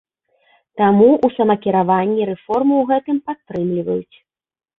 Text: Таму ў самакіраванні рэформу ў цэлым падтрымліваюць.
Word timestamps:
Таму 0.81 1.09
ў 1.09 1.27
самакіраванні 1.37 2.21
рэформу 2.31 2.73
ў 2.81 3.03
цэлым 3.03 3.17
падтрымліваюць. 3.29 4.17